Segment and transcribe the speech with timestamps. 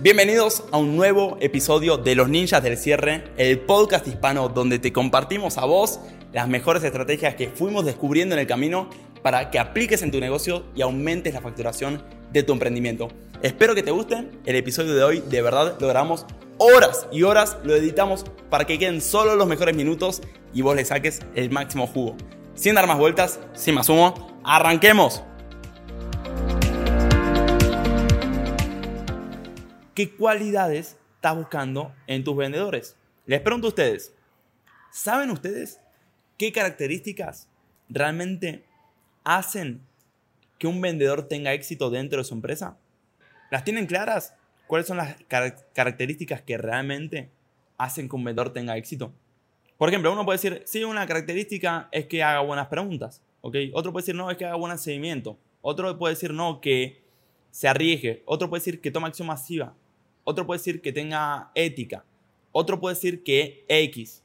[0.00, 4.92] Bienvenidos a un nuevo episodio de Los Ninjas del Cierre, el podcast hispano donde te
[4.92, 5.98] compartimos a vos
[6.32, 8.88] las mejores estrategias que fuimos descubriendo en el camino
[9.24, 12.00] para que apliques en tu negocio y aumentes la facturación
[12.30, 13.08] de tu emprendimiento.
[13.42, 16.26] Espero que te guste el episodio de hoy, de verdad logramos
[16.58, 20.22] horas y horas, lo editamos para que queden solo los mejores minutos
[20.54, 22.16] y vos le saques el máximo jugo.
[22.54, 25.24] Sin dar más vueltas, sin más humo, arranquemos.
[29.98, 32.94] ¿Qué cualidades estás buscando en tus vendedores?
[33.26, 34.14] Les pregunto a ustedes,
[34.92, 35.80] ¿saben ustedes
[36.36, 37.48] qué características
[37.88, 38.62] realmente
[39.24, 39.80] hacen
[40.56, 42.78] que un vendedor tenga éxito dentro de su empresa?
[43.50, 44.36] ¿Las tienen claras?
[44.68, 45.16] ¿Cuáles son las
[45.74, 47.32] características que realmente
[47.76, 49.12] hacen que un vendedor tenga éxito?
[49.78, 53.20] Por ejemplo, uno puede decir, sí, una característica es que haga buenas preguntas.
[53.40, 55.36] Otro puede decir, no, es que haga buen seguimiento.
[55.60, 57.02] Otro puede decir, no, que
[57.50, 58.22] se arriesgue.
[58.26, 59.74] Otro puede decir que toma acción masiva.
[60.28, 62.04] Otro puede decir que tenga ética.
[62.52, 64.22] Otro puede decir que X,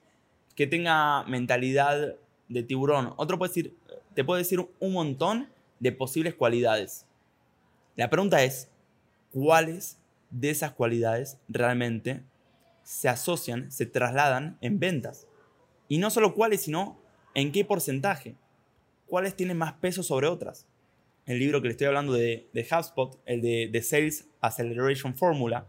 [0.54, 2.18] que tenga mentalidad
[2.50, 3.14] de tiburón.
[3.16, 3.78] Otro puede decir,
[4.14, 5.48] te puede decir un montón
[5.80, 7.06] de posibles cualidades.
[7.96, 8.70] La pregunta es,
[9.32, 9.98] ¿cuáles
[10.30, 12.22] de esas cualidades realmente
[12.84, 15.26] se asocian, se trasladan en ventas?
[15.88, 17.00] Y no solo cuáles, sino
[17.34, 18.36] en qué porcentaje.
[19.08, 20.68] ¿Cuáles tienen más peso sobre otras?
[21.26, 25.66] El libro que le estoy hablando de, de HubSpot, el de, de Sales Acceleration Formula,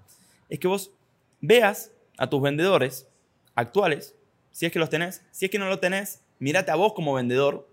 [0.48, 0.92] es que vos
[1.40, 3.08] veas a tus vendedores
[3.54, 4.14] actuales,
[4.50, 7.14] si es que los tenés, si es que no los tenés, mírate a vos como
[7.14, 7.68] vendedor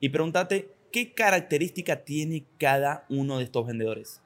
[0.00, 4.20] y pregúntate qué característica tiene cada uno de estos vendedores.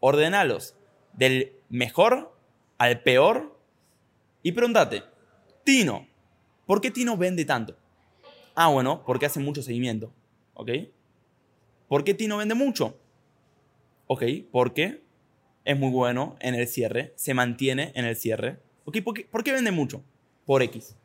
[0.00, 0.74] Ordenalos
[1.12, 2.36] del mejor
[2.78, 3.58] al peor
[4.42, 5.02] y pregúntate,
[5.64, 6.06] Tino,
[6.66, 7.76] ¿por qué Tino vende tanto?
[8.54, 10.12] Ah, bueno, porque hace mucho seguimiento,
[10.54, 10.70] ¿ok?
[11.88, 12.98] ¿Por qué Tino vende mucho?
[14.06, 15.03] Ok, porque
[15.64, 18.58] es muy bueno en el cierre, se mantiene en el cierre.
[18.84, 20.04] ¿por, qué, vende mucho?
[20.44, 20.96] Por X.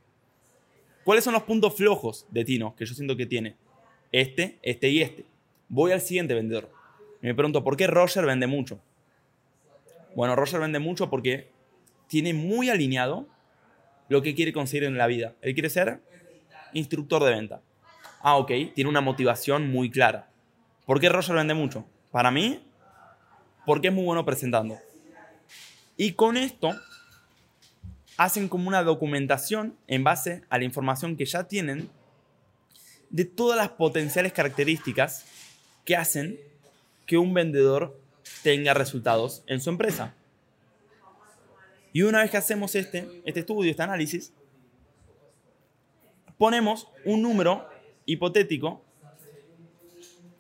[1.04, 3.56] ¿Cuáles son los puntos flojos de Tino que yo siento que tiene?
[4.12, 5.26] Este, este y este.
[5.70, 6.70] Voy al siguiente vendedor.
[7.22, 8.80] Me pregunto, ¿por qué Roger vende mucho?
[10.16, 11.50] Bueno, Roger vende mucho porque
[12.08, 13.28] tiene muy alineado
[14.10, 15.36] lo que quiere conseguir en la vida.
[15.42, 16.02] Él quiere ser
[16.74, 17.62] instructor de venta.
[18.22, 20.30] Ah, ok, tiene una motivación muy clara.
[20.86, 21.86] ¿Por qué Roger vende mucho?
[22.12, 22.62] Para mí,
[23.70, 24.80] porque es muy bueno presentando.
[25.96, 26.72] Y con esto
[28.18, 31.88] hacen como una documentación en base a la información que ya tienen
[33.12, 35.24] de todas las potenciales características
[35.86, 36.40] que hacen
[37.06, 37.96] que un vendedor
[38.42, 40.16] tenga resultados en su empresa.
[41.94, 44.34] Y una vez que hacemos este, este estudio, este análisis,
[46.40, 47.70] ponemos un número
[48.08, 48.82] hipotético,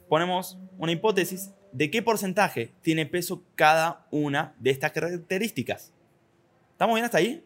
[0.07, 5.91] ponemos una hipótesis de qué porcentaje tiene peso cada una de estas características.
[6.71, 7.43] ¿Estamos bien hasta ahí?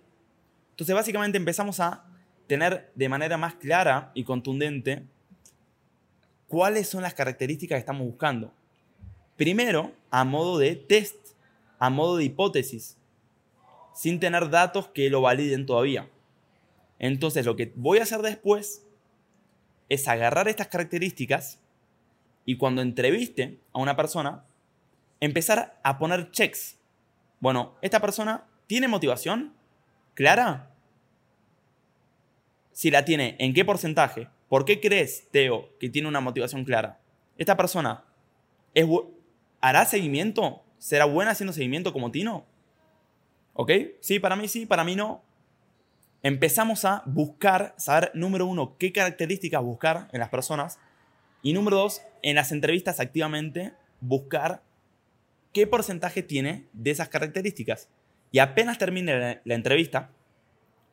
[0.72, 2.06] Entonces básicamente empezamos a
[2.48, 5.04] tener de manera más clara y contundente
[6.48, 8.54] cuáles son las características que estamos buscando.
[9.36, 11.16] Primero, a modo de test,
[11.80, 12.98] a modo de hipótesis,
[13.94, 16.10] sin tener datos que lo validen todavía.
[17.00, 18.86] Entonces lo que voy a hacer después
[19.90, 21.60] es agarrar estas características
[22.46, 24.44] y cuando entreviste a una persona,
[25.20, 26.78] empezar a poner checks.
[27.40, 29.54] Bueno, ¿esta persona tiene motivación
[30.14, 30.72] clara?
[32.72, 34.28] Si la tiene, ¿en qué porcentaje?
[34.50, 37.00] ¿Por qué crees, Teo, que tiene una motivación clara?
[37.38, 38.04] ¿Esta persona
[39.62, 40.64] hará seguimiento?
[40.78, 42.46] ¿Será buena haciendo seguimiento como Tino?
[43.54, 43.72] ¿Ok?
[44.02, 45.24] Sí, para mí sí, para mí no.
[46.24, 50.80] Empezamos a buscar, saber, número uno, qué características buscar en las personas
[51.44, 54.64] y número dos, en las entrevistas activamente buscar
[55.52, 57.90] qué porcentaje tiene de esas características.
[58.32, 60.10] Y apenas termine la, entrevista,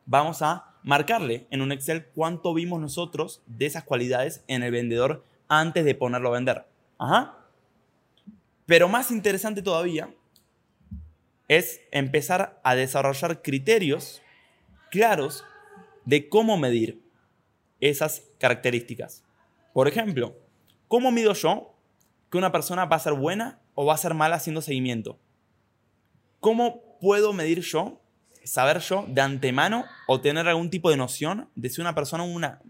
[0.05, 5.25] vamos a marcarle en un Excel cuánto vimos nosotros de esas cualidades en el vendedor
[5.47, 6.65] antes de ponerlo a vender.
[6.99, 7.37] Ajá.
[8.65, 10.13] Pero más interesante todavía
[11.47, 14.21] es empezar a desarrollar criterios
[14.91, 15.43] claros
[16.05, 17.01] de cómo medir
[17.79, 19.23] esas características.
[19.73, 20.35] Por ejemplo,
[20.91, 21.73] ¿cómo mido yo
[22.29, 25.17] que una persona va a ser buena o va a ser mala haciendo seguimiento?
[26.41, 28.01] ¿Cómo puedo medir yo,
[28.43, 32.61] saber yo de antemano o tener algún tipo de noción de si una persona una,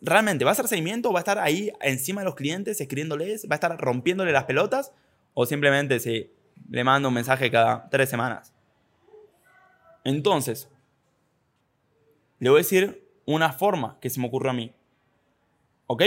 [0.00, 3.46] realmente va a hacer seguimiento o va a estar ahí encima de los clientes escribiéndoles,
[3.48, 4.92] va a estar rompiéndole las pelotas
[5.34, 6.32] o simplemente se
[6.68, 8.52] le manda un mensaje cada tres semanas?
[10.02, 10.68] Entonces,
[12.40, 14.74] le voy a decir una forma que se me ocurrió a mí.
[15.86, 16.02] ¿Ok?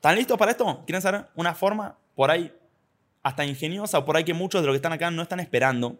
[0.00, 0.82] ¿Están listos para esto?
[0.86, 2.52] ¿Quieren saber una forma por ahí
[3.22, 5.98] hasta ingeniosa o por ahí que muchos de los que están acá no están esperando?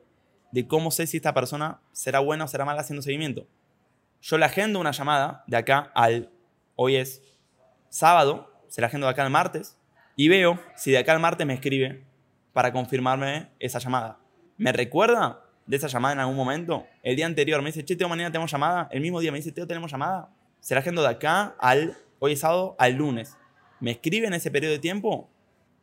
[0.53, 3.47] de cómo sé si esta persona será buena o será mala haciendo seguimiento.
[4.23, 6.31] Yo le agendo una llamada de acá al,
[6.77, 7.23] hoy es
[7.89, 9.77] sábado, se la agendo de acá al martes,
[10.17, 12.05] y veo si de acá al martes me escribe
[12.53, 14.19] para confirmarme esa llamada.
[14.59, 16.87] ¿Me recuerda de esa llamada en algún momento?
[17.03, 18.89] El día anterior me dice, che, Teo, mañana tenemos llamada.
[18.91, 20.29] El mismo día me dice, Teo, tenemos llamada.
[20.59, 23.37] Se la agendo de acá al, hoy es sábado, al lunes.
[23.81, 25.29] ¿Me escribe en ese periodo de tiempo?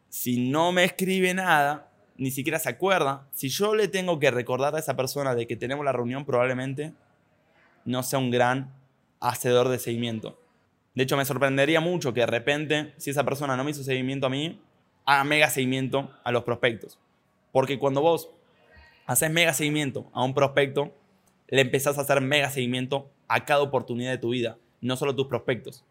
[0.10, 4.76] Si no me escribe nada, ni siquiera se acuerda, si yo le tengo que recordar
[4.76, 6.94] a esa persona de que tenemos la reunión, probablemente
[7.86, 8.74] no sea un gran
[9.20, 10.40] hacedor de seguimiento.
[10.94, 14.28] De hecho, me sorprendería mucho que de repente, si esa persona no me hizo seguimiento
[14.28, 14.62] a mí,
[15.06, 17.00] haga mega seguimiento a los prospectos.
[17.52, 18.30] Porque cuando vos
[19.06, 20.94] haces mega seguimiento a un prospecto,
[21.48, 25.28] le empezás a hacer mega seguimiento a cada oportunidad de tu vida, no solo tus
[25.28, 25.84] prospectos.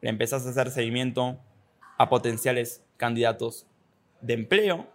[0.00, 1.38] Le empezás a hacer seguimiento
[1.96, 3.66] a potenciales candidatos
[4.20, 4.88] de empleo,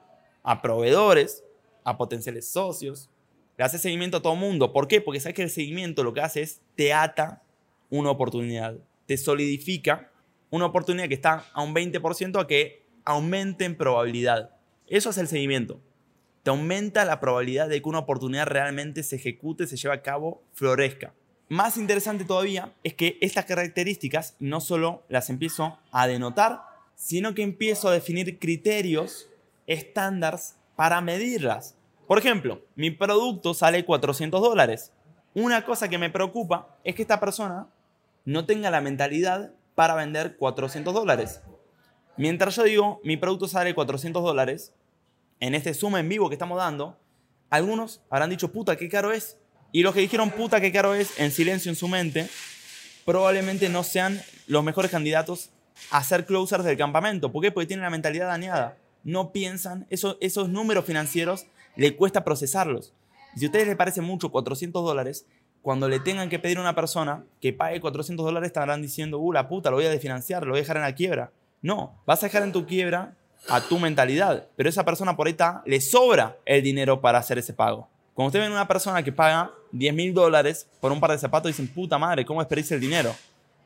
[0.44, 1.44] a proveedores,
[1.83, 3.09] a potenciales socios.
[3.57, 4.73] Le haces seguimiento a todo el mundo.
[4.73, 5.01] ¿Por qué?
[5.01, 7.44] Porque sabes que el seguimiento lo que hace es te ata
[7.89, 10.11] una oportunidad, te solidifica
[10.50, 14.55] una oportunidad que está a un 20% a que aumente en probabilidad.
[14.88, 15.81] Eso es el seguimiento.
[16.44, 20.44] Te aumenta la probabilidad de que una oportunidad realmente se ejecute, se lleve a cabo,
[20.53, 21.13] florezca.
[21.53, 26.63] Más interesante todavía es que estas características no solo las empiezo a denotar,
[26.95, 29.29] sino que empiezo a definir criterios,
[29.67, 31.75] estándares para medirlas.
[32.07, 34.94] Por ejemplo, mi producto sale 400 dólares.
[35.35, 37.67] Una cosa que me preocupa es que esta persona
[38.25, 41.41] no tenga la mentalidad para vender 400 dólares.
[42.17, 44.73] Mientras yo digo, mi producto sale 400 dólares,
[45.39, 46.97] en este suma en vivo que estamos dando,
[47.51, 49.38] algunos habrán dicho, puta, qué caro es.
[49.74, 52.30] Y los que dijeron, puta, qué caro es, en silencio en su mente,
[53.06, 55.50] probablemente no sean los mejores candidatos
[55.90, 57.31] a ser closers del campamento.
[57.31, 57.52] ¿Por qué?
[57.52, 58.78] Porque tienen la mentalidad dañada.
[59.04, 62.94] No piensan, esos, esos números financieros le cuesta procesarlos.
[63.36, 65.25] Si a ustedes les parece mucho 400 dólares,
[65.64, 69.34] cuando le tengan que pedir a una persona que pague 400 dólares, estarán diciendo, uh,
[69.34, 71.31] la puta, lo voy a desfinanciar, lo voy a dejar en la quiebra.
[71.64, 73.16] No, vas a dejar en tu quiebra
[73.50, 77.40] a tu mentalidad, pero esa persona por ahí está, le sobra el dinero para hacer
[77.40, 77.90] ese pago.
[78.13, 81.50] Cuando ustedes ven una persona que paga 10 mil dólares por un par de zapatos,
[81.50, 83.15] dicen, puta madre, ¿cómo desperdicia el dinero?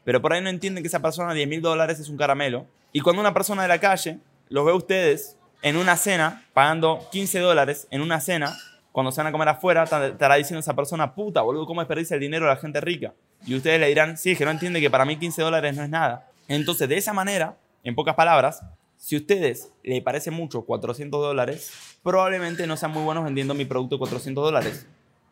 [0.05, 2.65] Pero por ahí no entienden que esa persona 10 mil dólares es un caramelo.
[2.93, 7.07] Y cuando una persona de la calle los ve a ustedes en una cena, pagando
[7.11, 8.57] 15 dólares en una cena,
[8.93, 12.21] cuando se van a comer afuera, estará diciendo esa persona, puta, boludo, ¿cómo desperdicia el
[12.21, 13.13] dinero de la gente rica?
[13.45, 15.83] Y ustedes le dirán, sí, es que no entiende que para mí 15 dólares no
[15.83, 16.27] es nada.
[16.47, 18.63] Entonces, de esa manera, en pocas palabras,
[18.97, 21.71] si a ustedes le parece mucho 400 dólares,
[22.03, 24.87] probablemente no sean muy buenos vendiendo mi producto de 400 dólares,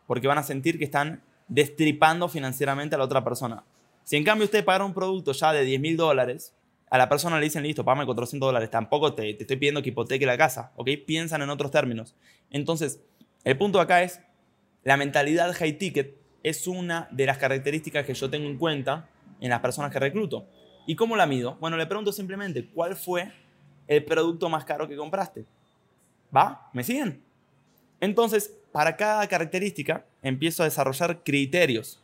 [0.06, 3.64] porque van a sentir que están destripando financieramente a la otra persona.
[4.04, 6.54] Si en cambio ustedes pagaron un producto ya de 10 mil dólares,
[6.88, 9.88] a la persona le dicen, listo, págame 400 dólares, tampoco te, te estoy pidiendo que
[9.88, 10.88] hipoteque la casa, ¿ok?
[11.04, 12.14] Piensan en otros términos.
[12.50, 13.00] Entonces,
[13.42, 14.20] el punto acá es,
[14.84, 19.10] la mentalidad high ticket es una de las características que yo tengo en cuenta
[19.40, 20.46] en las personas que recluto.
[20.86, 21.56] ¿Y cómo la mido?
[21.60, 23.32] Bueno, le pregunto simplemente, ¿cuál fue
[23.88, 25.44] el producto más caro que compraste?
[26.34, 26.68] ¿Va?
[26.72, 27.22] ¿Me siguen?
[28.00, 32.02] Entonces, para cada característica empiezo a desarrollar criterios.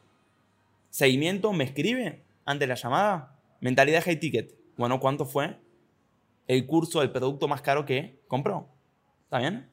[0.90, 3.37] Seguimiento, me escribe ante la llamada.
[3.61, 4.55] Mentalidad high ticket.
[4.76, 5.58] Bueno, ¿cuánto fue
[6.49, 8.69] el curso del producto más caro que compró?
[9.25, 9.69] ¿Está bien?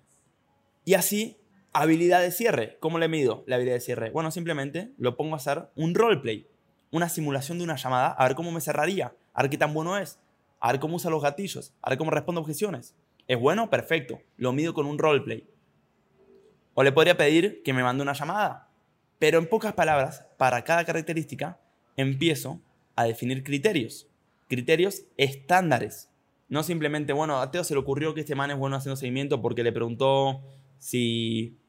[0.86, 1.40] Y así
[1.72, 2.78] Habilidad de cierre.
[2.80, 4.10] ¿Cómo le mido la habilidad de cierre?
[4.10, 6.48] Bueno, simplemente lo pongo a hacer un roleplay,
[6.92, 9.96] una simulación de una llamada, a ver cómo me cerraría, a ver qué tan bueno
[9.98, 10.18] es,
[10.60, 12.96] a ver cómo usa los gatillos, a ver cómo responde objeciones.
[13.28, 13.70] ¿Es bueno?
[13.70, 14.22] Perfecto.
[14.38, 15.48] Lo mido con un roleplay.
[16.74, 18.70] O le podría pedir que me mande una llamada.
[19.20, 21.60] Pero en pocas palabras, para cada característica,
[21.96, 22.62] empiezo
[22.96, 24.08] a definir criterios.
[24.48, 26.10] Criterios estándares.
[26.48, 29.42] No simplemente, bueno, a Teo se le ocurrió que este man es bueno haciendo seguimiento
[29.42, 30.42] porque le preguntó
[30.80, 31.60] si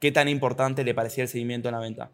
[0.00, 2.10] qué tan importante le parecía el seguimiento en la venta.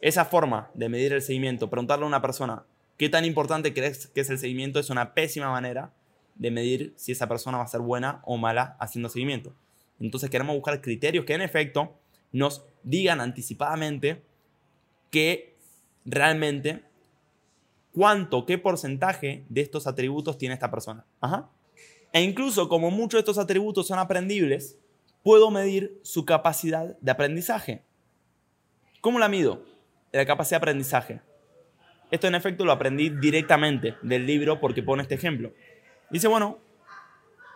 [0.00, 2.64] Esa forma de medir el seguimiento, preguntarle a una persona
[2.96, 5.92] qué tan importante crees que es el seguimiento, es una pésima manera
[6.34, 9.54] de medir si esa persona va a ser buena o mala haciendo seguimiento.
[10.00, 11.98] Entonces queremos buscar criterios que en efecto
[12.32, 14.22] nos digan anticipadamente
[15.10, 15.56] que
[16.04, 16.82] realmente
[17.92, 21.04] cuánto, qué porcentaje de estos atributos tiene esta persona.
[22.12, 24.78] E incluso como muchos de estos atributos son aprendibles,
[25.22, 27.82] puedo medir su capacidad de aprendizaje.
[29.00, 29.64] ¿Cómo la mido?
[30.12, 31.20] La capacidad de aprendizaje.
[32.10, 35.52] Esto en efecto lo aprendí directamente del libro porque pone este ejemplo.
[36.10, 36.58] Dice, bueno,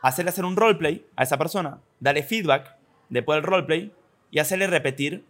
[0.02, 2.76] hacerle hacer un roleplay a esa persona, darle feedback
[3.08, 3.92] después del roleplay
[4.30, 5.24] y hacerle repetir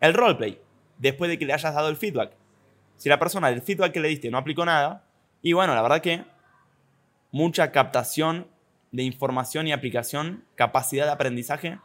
[0.00, 0.60] el roleplay
[0.98, 2.32] después de que le hayas dado el feedback.
[2.96, 5.04] Si la persona del feedback que le diste no aplicó nada,
[5.42, 6.24] y bueno, la verdad que
[7.32, 8.46] mucha captación
[8.92, 11.78] de información y aplicación, capacidad de aprendizaje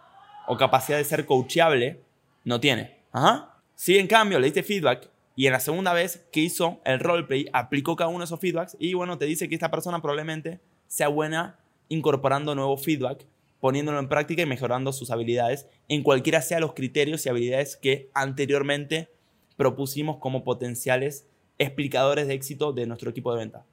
[0.48, 2.02] o capacidad de ser coachable
[2.44, 3.00] no tiene.
[3.12, 3.62] Ajá.
[3.76, 7.48] Si en cambio le diste feedback y en la segunda vez que hizo el roleplay
[7.52, 11.10] aplicó cada uno de esos feedbacks y bueno, te dice que esta persona probablemente sea
[11.10, 13.26] buena incorporando nuevo feedback,
[13.60, 18.10] poniéndolo en práctica y mejorando sus habilidades en cualquiera sea los criterios y habilidades que
[18.14, 19.10] anteriormente
[19.58, 21.28] propusimos como potenciales
[21.58, 23.66] explicadores de éxito de nuestro equipo de venta.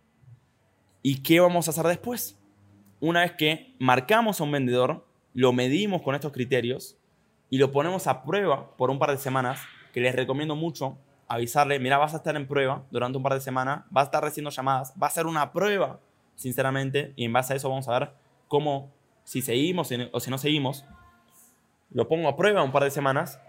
[1.02, 2.38] ¿Y qué vamos a hacer después?
[3.00, 6.96] Una vez que marcamos a un vendedor, lo medimos con estos criterios
[7.50, 9.60] y lo ponemos a prueba por un par de semanas,
[9.92, 10.98] que les recomiendo mucho
[11.34, 14.22] avisarle, mira, vas a estar en prueba durante un par de semanas, vas a estar
[14.22, 15.98] recibiendo llamadas, va a ser una prueba,
[16.36, 18.10] sinceramente, y en base a eso vamos a ver
[18.48, 18.92] cómo,
[19.24, 20.84] si seguimos o si no seguimos,
[21.90, 23.40] lo pongo a prueba un par de semanas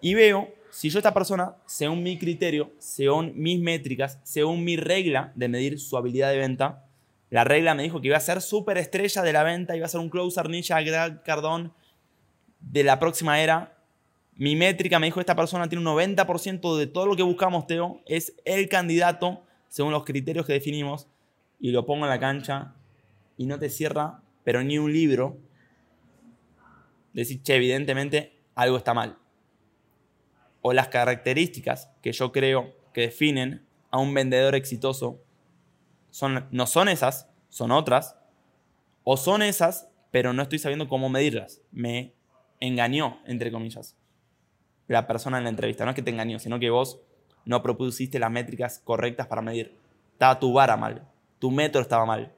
[0.00, 5.32] y veo si yo esta persona, según mi criterio, según mis métricas, según mi regla
[5.34, 6.86] de medir su habilidad de venta,
[7.28, 9.88] la regla me dijo que iba a ser súper estrella de la venta, iba a
[9.90, 11.74] ser un closer ninja Greg Cardón
[12.60, 13.76] de la próxima era.
[14.42, 18.00] Mi métrica me dijo esta persona tiene un 90% de todo lo que buscamos, Teo,
[18.06, 21.06] es el candidato según los criterios que definimos.
[21.60, 22.74] Y lo pongo en la cancha
[23.36, 25.38] y no te cierra, pero ni un libro.
[27.12, 29.16] Decir, che, evidentemente algo está mal.
[30.60, 35.22] O las características que yo creo que definen a un vendedor exitoso
[36.10, 38.16] son, no son esas, son otras,
[39.04, 41.62] o son esas, pero no estoy sabiendo cómo medirlas.
[41.70, 42.12] Me
[42.58, 43.96] engañó, entre comillas,
[44.92, 45.84] la persona en la entrevista.
[45.84, 47.00] No es que te engañó, sino que vos
[47.44, 49.76] no propusiste las métricas correctas para medir.
[50.12, 51.08] Estaba tu vara mal,
[51.38, 52.32] tu método estaba mal.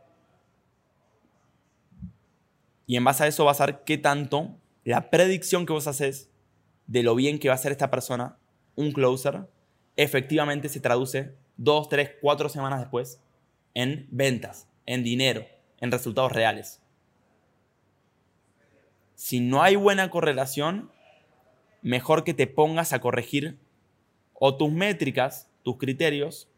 [2.86, 6.30] Y en base a eso vas a ver qué tanto la predicción que vos haces
[6.86, 8.36] de lo bien que va a ser esta persona,
[8.76, 9.48] un closer,
[9.96, 13.20] efectivamente se traduce dos, tres, cuatro semanas después
[13.72, 15.46] en ventas, en dinero,
[15.80, 16.80] en resultados reales.
[19.14, 20.90] Si no hay buena correlación,
[21.84, 23.58] mejor que te pongas a corregir
[24.32, 26.48] o tus métricas, tus criterios,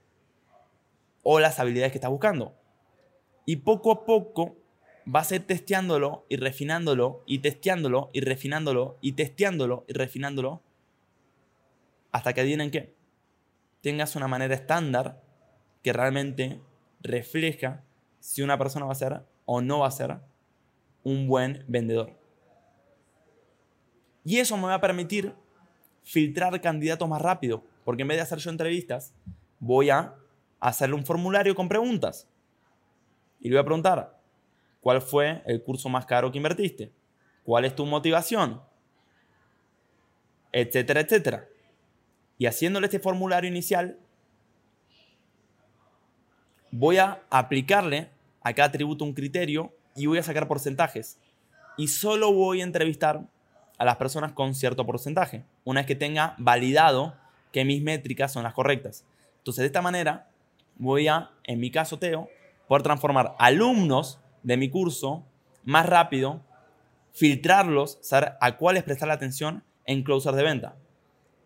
[1.23, 2.55] o las habilidades que estás buscando.
[3.45, 4.57] Y poco a poco
[5.05, 10.63] vas a ir testeándolo y refinándolo y testeándolo y refinándolo y testeándolo y refinándolo
[12.13, 12.95] hasta que adivinen que
[13.81, 15.21] tengas una manera estándar
[15.83, 16.61] que realmente
[17.01, 17.83] refleja
[18.21, 20.19] si una persona va a ser o no va a ser
[21.03, 22.26] un buen vendedor.
[24.27, 25.33] Y eso me va a permitir
[26.03, 29.15] filtrar candidatos más rápido, porque en vez de hacer yo entrevistas,
[29.59, 30.15] voy a
[30.61, 32.29] hacerle un formulario con preguntas.
[33.41, 34.17] Y le voy a preguntar,
[34.87, 36.93] ¿Cuál fue el curso más caro que invertiste?
[37.43, 38.63] ¿Cuál es tu motivación?
[40.53, 41.49] Etcétera, etcétera.
[42.39, 43.99] Y haciéndole este formulario inicial,
[46.71, 48.11] voy a aplicarle
[48.43, 51.19] a cada atributo un criterio y voy a sacar porcentajes.
[51.77, 53.27] Y solo voy a entrevistar
[53.79, 57.15] a las personas con cierto porcentaje, una vez que tenga validado
[57.53, 59.05] que mis métricas son las correctas.
[59.39, 60.29] Entonces, de esta manera,
[60.77, 62.29] voy a, en mi caso, Teo,
[62.69, 65.25] poder transformar alumnos de mi curso
[65.65, 66.43] más rápido,
[67.13, 70.77] filtrarlos, saber a cuáles prestar la atención en closer de venta.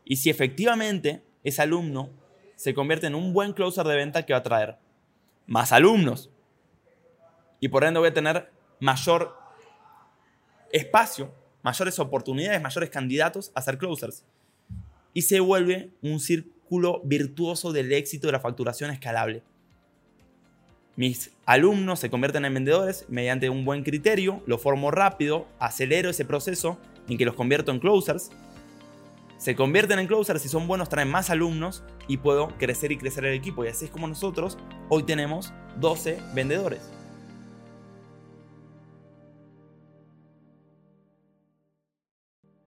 [0.05, 2.11] Y si efectivamente ese alumno
[2.57, 4.77] se convierte en un buen closer de venta que va a traer
[5.47, 6.31] más alumnos.
[7.59, 9.37] Y por ende voy a tener mayor
[10.71, 11.33] espacio,
[11.63, 14.25] mayores oportunidades, mayores candidatos a ser closers.
[15.13, 19.43] Y se vuelve un círculo virtuoso del éxito de la facturación escalable.
[20.97, 26.25] Mis alumnos se convierten en vendedores mediante un buen criterio, lo formo rápido, acelero ese
[26.25, 28.31] proceso en que los convierto en closers.
[29.39, 33.25] Se convierten en closers, si son buenos traen más alumnos y puedo crecer y crecer
[33.25, 33.65] el equipo.
[33.65, 34.59] Y así es como nosotros
[34.91, 37.00] hoy tenemos 12 vendedores.